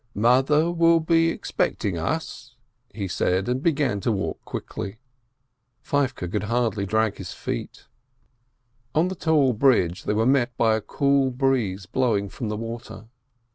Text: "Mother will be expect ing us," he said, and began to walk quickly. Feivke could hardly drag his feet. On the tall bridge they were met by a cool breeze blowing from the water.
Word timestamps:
"Mother 0.15 0.71
will 0.71 0.99
be 0.99 1.29
expect 1.29 1.85
ing 1.85 1.95
us," 1.95 2.55
he 2.91 3.07
said, 3.07 3.47
and 3.47 3.61
began 3.61 3.99
to 3.99 4.11
walk 4.11 4.43
quickly. 4.45 4.97
Feivke 5.83 6.31
could 6.31 6.45
hardly 6.45 6.87
drag 6.87 7.17
his 7.17 7.33
feet. 7.33 7.85
On 8.95 9.09
the 9.09 9.15
tall 9.15 9.53
bridge 9.53 10.05
they 10.05 10.13
were 10.13 10.25
met 10.25 10.57
by 10.57 10.75
a 10.75 10.81
cool 10.81 11.29
breeze 11.29 11.85
blowing 11.85 12.29
from 12.29 12.49
the 12.49 12.57
water. 12.57 13.09